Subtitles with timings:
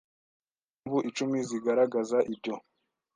[0.75, 2.55] Impamvu icumi zigaragaza ibyo